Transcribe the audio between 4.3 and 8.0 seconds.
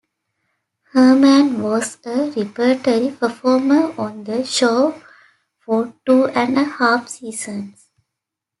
show for two and a half seasons.